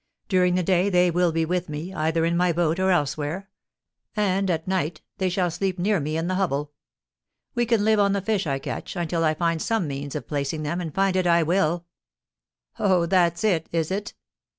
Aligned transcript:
During 0.29 0.55
the 0.55 0.63
day 0.63 0.89
they 0.89 1.11
will 1.11 1.31
be 1.31 1.45
with 1.45 1.69
me, 1.69 1.93
either 1.93 2.25
in 2.25 2.35
my 2.35 2.51
boat 2.51 2.79
or 2.79 2.89
elsewhere; 2.89 3.51
and, 4.15 4.49
at 4.49 4.67
night, 4.67 5.01
they 5.19 5.29
shall 5.29 5.51
sleep 5.51 5.77
near 5.77 5.99
me 5.99 6.17
in 6.17 6.25
the 6.25 6.33
hovel. 6.33 6.71
We 7.53 7.67
can 7.67 7.85
live 7.85 7.99
on 7.99 8.13
the 8.13 8.19
fish 8.21 8.47
I 8.47 8.57
catch 8.57 8.95
until 8.95 9.23
I 9.23 9.35
find 9.35 9.61
some 9.61 9.87
means 9.87 10.15
of 10.15 10.27
placing 10.27 10.63
them, 10.63 10.81
and 10.81 10.91
find 10.91 11.15
it 11.15 11.27
I 11.27 11.43
will." 11.43 11.85
"Oh! 12.79 13.05
That's 13.05 13.43
it, 13.43 13.69
is 13.71 13.91
it?" 13.91 14.15